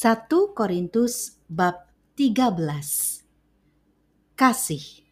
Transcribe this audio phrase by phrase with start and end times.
[0.00, 1.84] 1 Korintus bab
[2.16, 2.56] 13
[4.32, 5.04] Kasih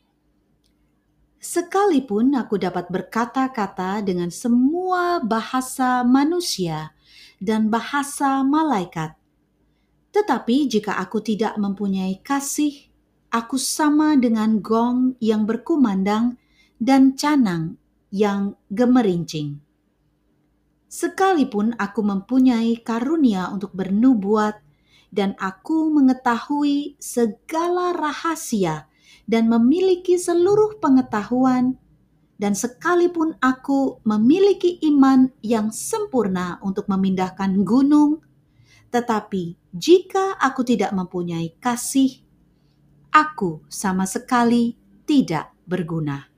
[1.37, 6.97] Sekalipun aku dapat berkata-kata dengan semua bahasa manusia
[7.37, 9.13] dan bahasa malaikat,
[10.09, 12.89] tetapi jika aku tidak mempunyai kasih,
[13.29, 16.41] aku sama dengan gong yang berkumandang
[16.81, 17.77] dan canang
[18.09, 19.61] yang gemerincing.
[20.89, 24.65] Sekalipun aku mempunyai karunia untuk bernubuat
[25.09, 28.89] dan aku mengetahui segala rahasia
[29.29, 31.77] dan memiliki seluruh pengetahuan,
[32.41, 38.25] dan sekalipun aku memiliki iman yang sempurna untuk memindahkan gunung,
[38.89, 42.25] tetapi jika aku tidak mempunyai kasih,
[43.13, 46.33] aku sama sekali tidak berguna.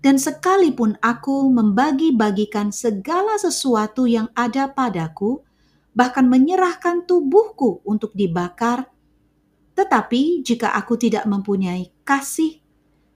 [0.00, 5.44] Dan sekalipun aku membagi-bagikan segala sesuatu yang ada padaku,
[5.94, 8.86] bahkan menyerahkan tubuhku untuk dibakar,
[9.74, 12.60] tetapi jika aku tidak mempunyai kasih,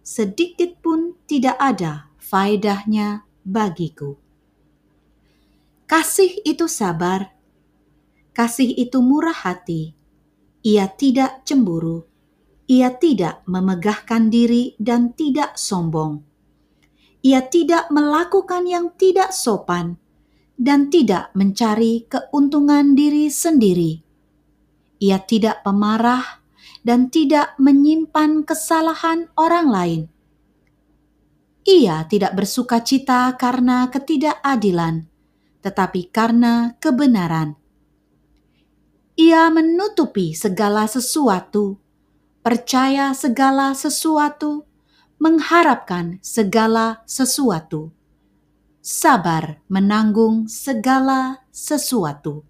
[0.00, 4.16] sedikit pun tidak ada faedahnya bagiku.
[5.84, 7.36] Kasih itu sabar,
[8.32, 9.94] kasih itu murah hati,
[10.64, 12.08] ia tidak cemburu,
[12.64, 16.24] ia tidak memegahkan diri dan tidak sombong.
[17.24, 19.96] Ia tidak melakukan yang tidak sopan
[20.54, 24.00] dan tidak mencari keuntungan diri sendiri.
[25.02, 26.44] Ia tidak pemarah
[26.86, 30.02] dan tidak menyimpan kesalahan orang lain.
[31.64, 35.08] Ia tidak bersuka cita karena ketidakadilan,
[35.64, 37.56] tetapi karena kebenaran.
[39.16, 41.80] Ia menutupi segala sesuatu,
[42.44, 44.68] percaya segala sesuatu,
[45.16, 47.96] mengharapkan segala sesuatu,
[48.84, 52.44] sabar menanggung segala sesuatu.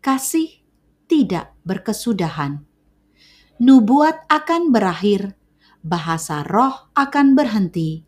[0.00, 0.64] Kasih
[1.04, 2.64] tidak berkesudahan.
[3.60, 5.36] Nubuat akan berakhir,
[5.84, 8.00] bahasa roh akan berhenti,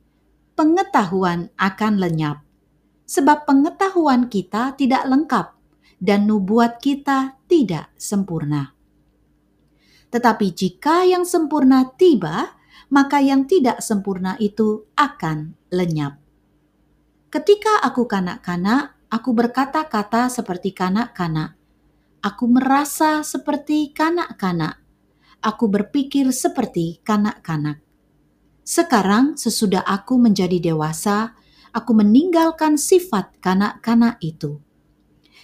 [0.56, 2.40] pengetahuan akan lenyap.
[3.04, 5.52] Sebab pengetahuan kita tidak lengkap
[6.00, 8.72] dan nubuat kita tidak sempurna.
[10.08, 12.56] Tetapi jika yang sempurna tiba,
[12.88, 16.23] maka yang tidak sempurna itu akan lenyap.
[17.34, 21.58] Ketika aku kanak-kanak, aku berkata-kata seperti kanak-kanak.
[22.22, 24.78] Aku merasa seperti kanak-kanak.
[25.42, 27.82] Aku berpikir seperti kanak-kanak.
[28.62, 31.34] Sekarang, sesudah aku menjadi dewasa,
[31.74, 34.62] aku meninggalkan sifat kanak-kanak itu.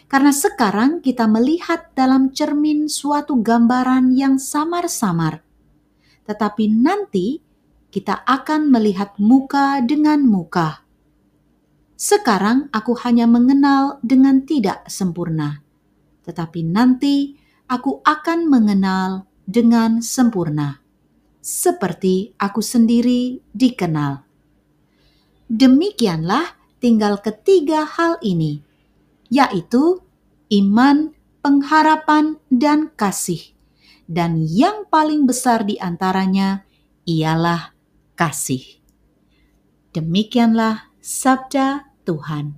[0.07, 5.43] Karena sekarang kita melihat dalam cermin suatu gambaran yang samar-samar
[6.31, 7.43] tetapi nanti
[7.91, 10.87] kita akan melihat muka dengan muka.
[12.01, 15.61] Sekarang aku hanya mengenal dengan tidak sempurna,
[16.25, 17.37] tetapi nanti
[17.69, 20.81] aku akan mengenal dengan sempurna,
[21.45, 24.25] seperti aku sendiri dikenal.
[25.53, 28.65] Demikianlah tinggal ketiga hal ini,
[29.29, 30.01] yaitu
[30.49, 31.13] iman,
[31.45, 33.53] pengharapan, dan kasih
[34.11, 36.67] dan yang paling besar di antaranya
[37.07, 37.71] ialah
[38.19, 38.83] kasih.
[39.95, 42.57] Demikianlah sabda Tuhan.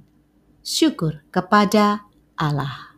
[0.62, 2.06] Syukur kepada
[2.38, 2.91] Allah.